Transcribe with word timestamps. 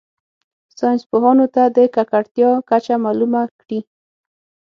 ساینس 0.77 1.01
پوهانو 1.09 1.45
ته 1.55 1.63
د 1.75 1.77
ککړتیا 1.95 2.49
کچه 2.69 2.95
معلومه 3.05 3.41
کړي. 3.59 3.79